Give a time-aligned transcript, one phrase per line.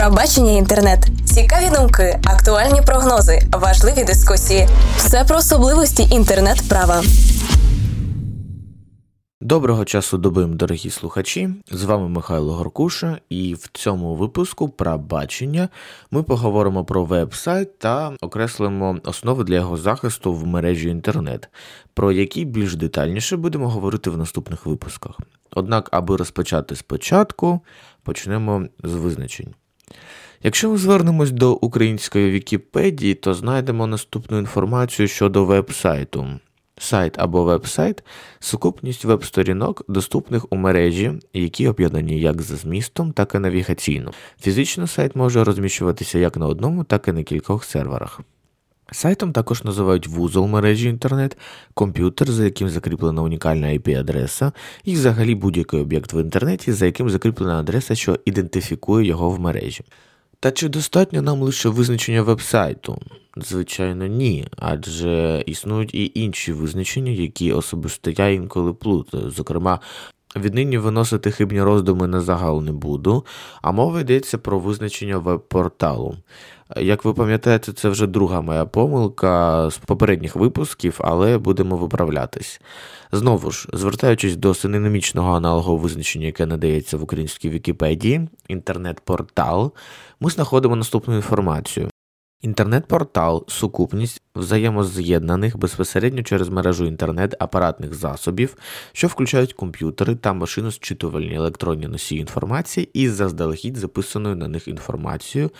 [0.00, 4.68] Пробачення інтернет, цікаві думки, актуальні прогнози, важливі дискусії.
[4.96, 7.02] Все про особливості інтернет-права.
[9.40, 11.48] Доброго часу доби, дорогі слухачі.
[11.70, 15.68] З вами Михайло Горкуша, і в цьому випуску про бачення
[16.10, 21.48] ми поговоримо про веб-сайт та окреслимо основи для його захисту в мережі інтернет,
[21.94, 25.18] про які більш детальніше будемо говорити в наступних випусках.
[25.50, 27.60] Однак, аби розпочати спочатку,
[28.02, 29.54] почнемо з визначень.
[30.42, 36.26] Якщо ми звернемось до української Вікіпедії, то знайдемо наступну інформацію щодо веб-сайту.
[36.78, 38.04] Сайт або веб-сайт
[38.38, 44.12] сукупність веб-сторінок, доступних у мережі, які об'єднані як за змістом, так і навігаційно.
[44.40, 48.20] Фізично сайт може розміщуватися як на одному, так і на кількох серверах.
[48.92, 51.36] Сайтом також називають вузол мережі інтернет,
[51.74, 54.52] комп'ютер, за яким закріплена унікальна IP-адреса,
[54.84, 59.84] і взагалі будь-який об'єкт в інтернеті, за яким закріплена адреса, що ідентифікує його в мережі.
[60.40, 62.98] Та чи достатньо нам лише визначення веб-сайту?
[63.36, 69.30] Звичайно, ні, адже існують і інші визначення, які особисто я інколи плутаю.
[69.30, 69.80] Зокрема,
[70.36, 73.24] віднині виносити хибні роздуми на загал не буду,
[73.62, 76.16] а мова йдеться про визначення веб-порталу.
[76.76, 82.60] Як ви пам'ятаєте, це вже друга моя помилка з попередніх випусків, але будемо виправлятись.
[83.12, 89.72] Знову ж, звертаючись до синонімічного аналогу визначення, яке надається в українській Вікіпедії, інтернет-портал,
[90.20, 91.90] ми знаходимо наступну інформацію.
[92.42, 98.56] Інтернет-портал сукупність взаємоз'єднаних безпосередньо через мережу інтернет апаратних засобів,
[98.92, 105.50] що включають комп'ютери та машинозчитувальні електронні носії інформації із заздалегідь записаною на них інформацією,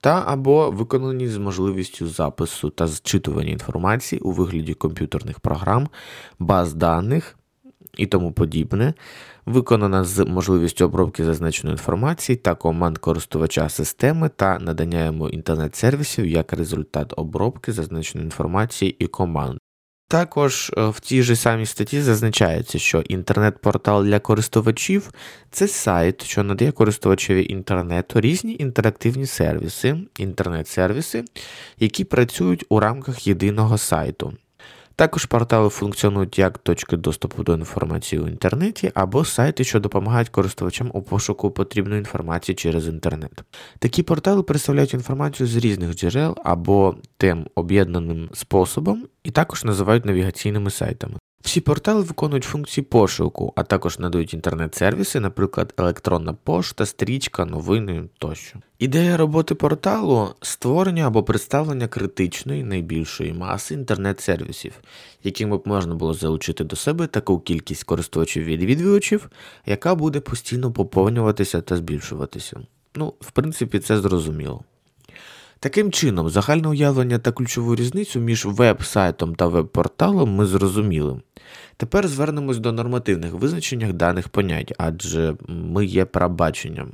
[0.00, 5.88] та або виконані з можливістю запису та зчитування інформації у вигляді комп'ютерних програм,
[6.38, 7.37] баз даних
[7.96, 8.94] і тому подібне,
[9.46, 16.52] виконана з можливістю обробки зазначеної інформації та команд користувача системи та надання йому інтернет-сервісів як
[16.52, 19.58] результат обробки зазначеної інформації і команд.
[20.10, 25.10] Також е, в тій же самій статті зазначається, що інтернет-портал для користувачів
[25.50, 31.24] це сайт, що надає користувачеві інтернету різні інтерактивні сервіси, інтернет-сервіси,
[31.78, 34.32] які працюють у рамках єдиного сайту.
[34.98, 40.90] Також портали функціонують як точки доступу до інформації у інтернеті або сайти, що допомагають користувачам
[40.94, 43.42] у пошуку потрібної інформації через інтернет.
[43.78, 50.70] Такі портали представляють інформацію з різних джерел або тем об'єднаним способом, і також називають навігаційними
[50.70, 51.18] сайтами.
[51.40, 58.58] Всі портали виконують функції пошуку, а також надають інтернет-сервіси, наприклад, електронна пошта, стрічка, новини тощо.
[58.78, 64.72] Ідея роботи порталу створення або представлення критичної найбільшої маси інтернет-сервісів,
[65.24, 69.30] якими б можна було залучити до себе таку кількість користувачів відвідувачів,
[69.66, 72.60] яка буде постійно поповнюватися та збільшуватися.
[72.94, 74.64] Ну, в принципі, це зрозуміло.
[75.60, 81.20] Таким чином, загальне уявлення та ключову різницю між веб-сайтом та веб-порталом ми зрозуміли.
[81.76, 86.90] Тепер звернемось до нормативних визначень даних понять, адже ми є прабаченням.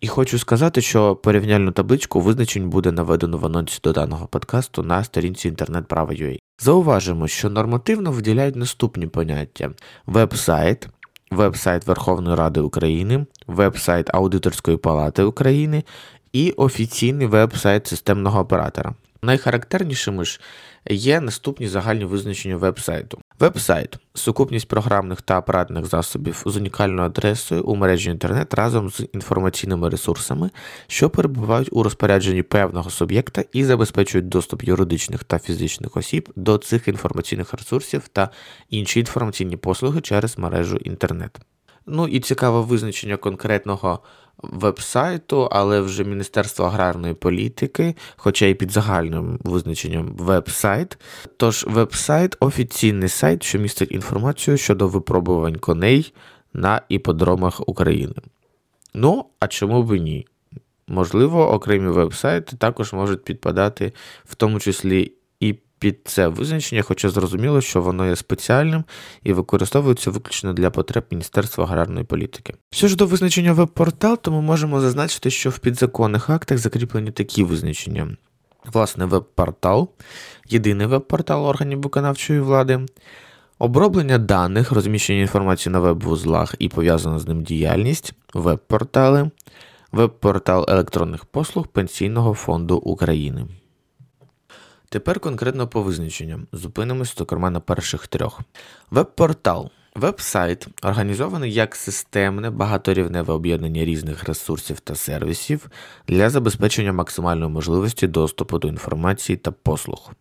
[0.00, 5.04] І хочу сказати, що порівняльну табличку визначень буде наведено в анонсі до даного подкасту на
[5.04, 6.38] сторінці інтернет-права.ua.
[6.58, 9.70] Зауважимо, що нормативно виділяють наступні поняття:
[10.06, 10.88] веб-сайт,
[11.30, 15.82] веб-сайт Верховної Ради України, веб-сайт Аудиторської палати України
[16.34, 18.94] і офіційний веб-сайт системного оператора.
[19.22, 20.40] Найхарактернішими ж
[20.90, 23.18] є наступні загальні визначення веб-сайту.
[23.40, 29.88] Веб-сайт сукупність програмних та апаратних засобів з унікальною адресою у мережі інтернет разом з інформаційними
[29.88, 30.50] ресурсами,
[30.86, 36.88] що перебувають у розпорядженні певного суб'єкта і забезпечують доступ юридичних та фізичних осіб до цих
[36.88, 38.30] інформаційних ресурсів та
[38.70, 41.40] інші інформаційні послуги через мережу інтернет.
[41.86, 44.00] Ну і цікаве визначення конкретного
[44.42, 50.98] веб-сайту, але вже Міністерство аграрної політики, хоча й під загальним визначенням веб-сайт.
[51.36, 56.12] Тож веб-сайт офіційний сайт, що містить інформацію щодо випробувань коней
[56.54, 58.14] на іподромах України.
[58.94, 60.26] Ну, а чому б і ні?
[60.88, 63.92] Можливо, окремі веб-сайти також можуть підпадати,
[64.24, 65.54] в тому числі і
[65.84, 68.84] під це визначення, хоча зрозуміло, що воно є спеціальним
[69.22, 72.54] і використовується виключно для потреб Міністерства аграрної політики.
[72.70, 77.44] Що ж до визначення веб-портал, то ми можемо зазначити, що в підзаконних актах закріплені такі
[77.44, 78.16] визначення.
[78.72, 79.90] Власне, веб-портал,
[80.48, 82.86] єдиний веб-портал органів виконавчої влади,
[83.58, 89.30] оброблення даних, розміщення інформації на веб-вузлах і пов'язана з ним діяльність, веб-портали,
[89.92, 93.46] веб-портал електронних послуг Пенсійного фонду України.
[94.88, 96.46] Тепер конкретно по визначенням.
[96.52, 98.40] Зупинимось, зокрема, на перших трьох.
[98.90, 105.70] Веб-портал Веб-сайт організований як системне багаторівневе об'єднання різних ресурсів та сервісів
[106.08, 110.12] для забезпечення максимальної можливості доступу до інформації та послуг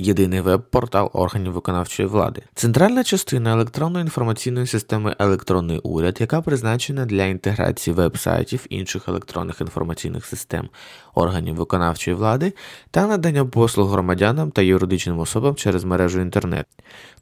[0.00, 7.24] єдиний веб-портал органів виконавчої влади, центральна частина електронної інформаційної системи Електронний уряд, яка призначена для
[7.24, 10.68] інтеграції веб-сайтів інших електронних інформаційних систем
[11.14, 12.52] органів виконавчої влади
[12.90, 16.66] та надання послуг громадянам та юридичним особам через мережу інтернет,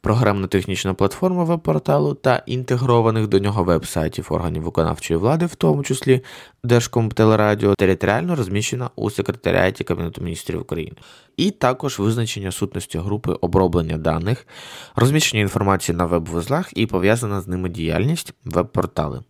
[0.01, 6.21] програмно-технічна платформа веб-порталу та інтегрованих до нього веб-сайтів органів виконавчої влади, в тому числі
[6.63, 10.95] Держкомтелерадіо, територіально розміщена у секретаріаті Кабінету міністрів України,
[11.37, 14.47] і також визначення сутності групи оброблення даних,
[14.95, 19.21] розміщення інформації на веб-вузлах і пов'язана з ними діяльність веб-портали.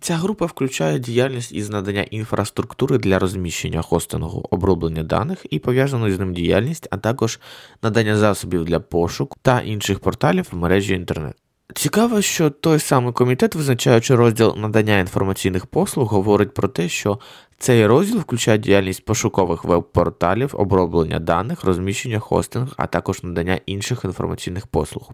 [0.00, 6.18] Ця група включає діяльність із надання інфраструктури для розміщення хостингу, оброблення даних і пов'язану з
[6.18, 7.40] ним діяльність, а також
[7.82, 11.45] надання засобів для пошуку та інших порталів в мережі інтернет.
[11.74, 17.18] Цікаво, що той самий комітет, визначаючи розділ надання інформаційних послуг, говорить про те, що
[17.58, 24.66] цей розділ включає діяльність пошукових веб-порталів, оброблення даних, розміщення хостинг, а також надання інших інформаційних
[24.66, 25.10] послуг.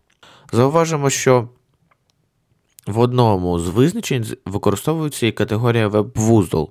[0.52, 1.48] Зауважимо, що
[2.86, 6.70] в одному з визначень використовується і категорія веб-вузол,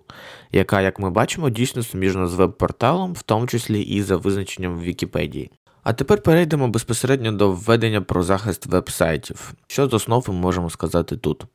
[0.51, 4.81] яка, як ми бачимо, дійсно суміжна з веб-порталом, в тому числі і за визначенням в
[4.81, 5.51] Вікіпедії.
[5.83, 9.53] А тепер перейдемо безпосередньо до введення про захист веб-сайтів.
[9.67, 11.45] Що з основ ми можемо сказати тут?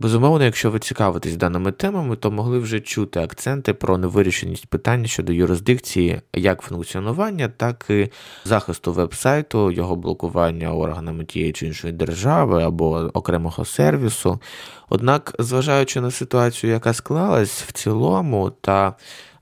[0.00, 5.32] Безумовно, якщо ви цікавитесь даними темами, то могли вже чути акценти про невирішеність питання щодо
[5.32, 8.08] юрисдикції як функціонування, так і
[8.44, 14.40] захисту веб-сайту, його блокування органами тієї чи іншої держави або окремого сервісу.
[14.88, 18.94] Однак, зважаючи на ситуацію, яка склалась в цілому, та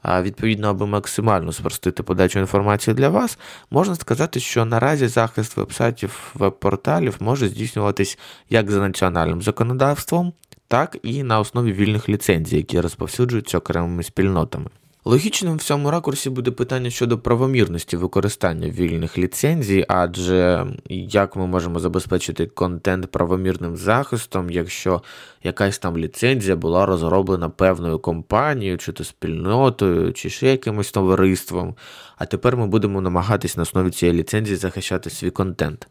[0.05, 3.39] Відповідно, аби максимально спростити подачу інформації для вас,
[3.71, 8.19] можна сказати, що наразі захист веб-сайтів веб-порталів може здійснюватись
[8.51, 10.33] як за національним законодавством,
[10.69, 14.71] так і на основі вільних ліцензій, які розповсюджуються окремими спільнотами.
[15.05, 21.79] Логічним в цьому ракурсі буде питання щодо правомірності використання вільних ліцензій, адже як ми можемо
[21.79, 25.03] забезпечити контент правомірним захистом, якщо
[25.43, 31.75] якась там ліцензія була розроблена певною компанією, чи то спільнотою, чи ще якимось товариством,
[32.17, 35.89] а тепер ми будемо намагатись на основі цієї ліцензії захищати свій контент.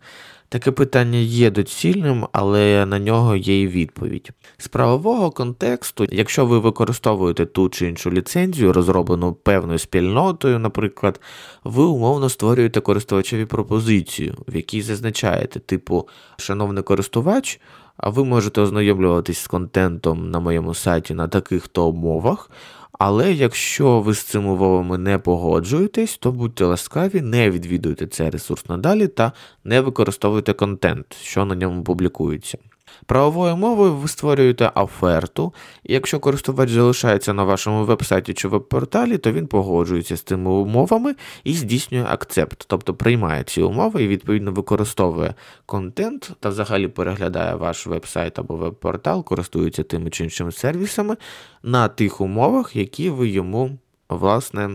[0.49, 4.31] Таке питання є доцільним, але на нього є і відповідь.
[4.57, 11.21] З правового контексту, якщо ви використовуєте ту чи іншу ліцензію, розроблену певною спільнотою, наприклад,
[11.63, 16.07] ви умовно створюєте користувачеві пропозицію, в якій зазначаєте, типу,
[16.37, 17.59] шановний користувач.
[17.97, 22.51] А ви можете ознайомлюватись з контентом на моєму сайті на таких то умовах,
[22.91, 28.69] але якщо ви з цими умовами не погоджуєтесь, то будьте ласкаві, не відвідуйте цей ресурс
[28.69, 29.31] надалі та
[29.63, 32.57] не використовуйте контент, що на ньому публікується.
[33.05, 35.53] Правовою мовою ви створюєте оферту,
[35.83, 41.15] і якщо користувач залишається на вашому веб-сайті чи веб-порталі, то він погоджується з цими умовами
[41.43, 45.33] і здійснює акцепт, тобто приймає ці умови і відповідно використовує
[45.65, 51.17] контент та взагалі переглядає ваш веб-сайт або веб-портал, користується тими чи іншими сервісами
[51.63, 53.77] на тих умовах, які ви йому
[54.09, 54.69] власне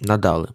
[0.00, 0.48] надали.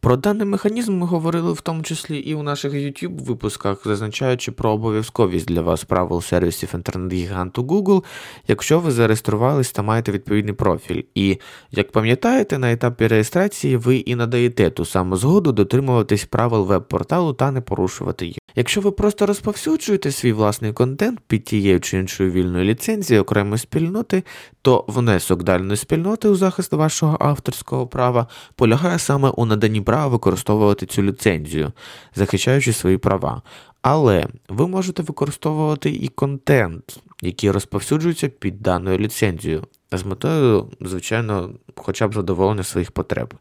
[0.00, 4.70] Про даний механізм ми говорили в тому числі і у наших YouTube випусках, зазначаючи про
[4.70, 8.04] обов'язковість для вас правил сервісів інтернет-гіганту Google,
[8.48, 11.02] якщо ви зареєструвались та маєте відповідний профіль.
[11.14, 11.38] І,
[11.70, 17.50] як пам'ятаєте, на етапі реєстрації ви і надаєте ту саму згоду дотримуватись правил веб-порталу та
[17.50, 18.39] не порушувати їх.
[18.54, 24.22] Якщо ви просто розповсюджуєте свій власний контент під тією чи іншою вільною ліцензією окремої спільноти,
[24.62, 30.86] то внесок дальної спільноти у захист вашого авторського права полягає саме у наданні права використовувати
[30.86, 31.72] цю ліцензію,
[32.14, 33.42] захищаючи свої права.
[33.82, 39.64] Але ви можете використовувати і контент, який розповсюджується під даною ліцензією
[39.98, 43.34] з метою, звичайно, хоча б задоволення своїх потреб.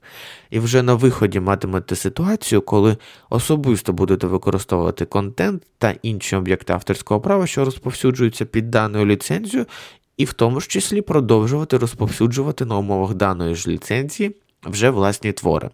[0.50, 2.98] І вже на виході матимете ситуацію, коли
[3.30, 9.66] особисто будете використовувати контент та інші об'єкти авторського права, що розповсюджуються під даною ліцензією,
[10.18, 15.70] і в тому ж числі продовжувати розповсюджувати на умовах даної ж ліцензії вже власні твори.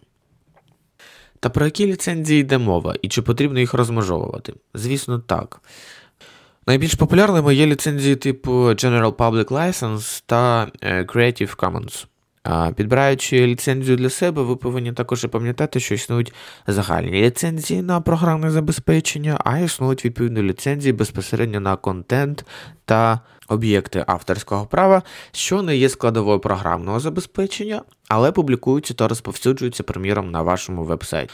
[1.40, 4.54] Та про які ліцензії йде мова і чи потрібно їх розмежовувати?
[4.74, 5.60] Звісно, так.
[6.68, 12.06] Найбільш популярними є ліцензії типу General Public License та е, Creative Commons.
[12.74, 16.32] Підбираючи ліцензію для себе, ви повинні також пам'ятати, що існують
[16.66, 22.44] загальні ліцензії на програмне забезпечення, а існують відповідні ліцензії безпосередньо на контент
[22.84, 30.30] та об'єкти авторського права, що не є складовою програмного забезпечення, але публікуються та розповсюджуються, приміром,
[30.30, 31.32] на вашому веб-сайті.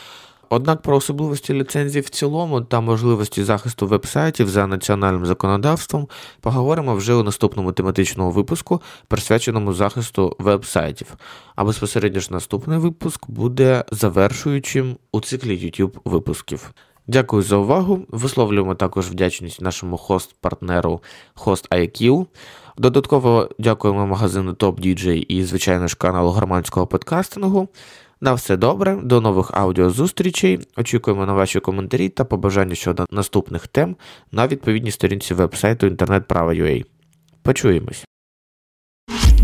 [0.54, 6.08] Однак про особливості ліцензії в цілому та можливості захисту веб-сайтів за національним законодавством
[6.40, 11.14] поговоримо вже у наступному тематичному випуску, присвяченому захисту веб-сайтів.
[11.56, 16.70] А безпосередньо ж наступний випуск буде завершуючим у циклі YouTube випусків.
[17.06, 18.00] Дякую за увагу.
[18.08, 21.00] Висловлюємо також вдячність нашому хост-партнеру
[21.36, 22.26] HostIQ.
[22.78, 27.68] Додатково дякуємо магазину Top DJ і, звичайно ж, каналу громадського подкастингу.
[28.22, 30.60] На все добре, до нових аудіозустрічей.
[30.76, 33.96] Очікуємо на ваші коментарі та побажання щодо наступних тем
[34.32, 36.84] на відповідній сторінці веб-сайту інтернет-права.ua.
[37.42, 38.04] Почуємось.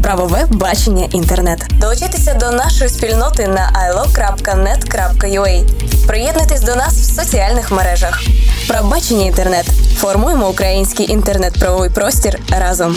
[0.03, 1.71] Правове бачення інтернет.
[1.81, 5.65] Долучайтеся до нашої спільноти на ilo.net.ua.
[6.07, 8.23] Приєднуйтесь до нас в соціальних мережах.
[8.69, 9.67] Правбачення інтернет.
[9.97, 12.97] Формуємо український інтернет-правовий простір разом.